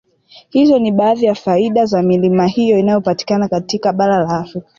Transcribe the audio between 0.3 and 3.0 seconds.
Hizo ni baadhi ya faida za milima hiyo